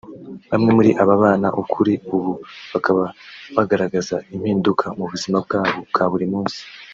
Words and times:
Bamwe 0.51 0.71
muri 0.77 0.91
aba 1.01 1.15
bana 1.23 1.47
kuri 1.73 1.93
ubu 2.15 2.31
bakaba 2.71 3.03
bagaragaza 3.55 4.15
impinduka 4.35 4.85
mu 4.97 5.05
buzima 5.11 5.37
bwabo 5.45 5.79
bwa 5.91 6.05
buri 6.13 6.27
munsi 6.33 6.59